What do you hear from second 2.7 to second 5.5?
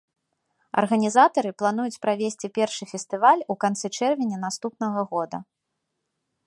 фестываль у канцы чэрвеня наступнага года.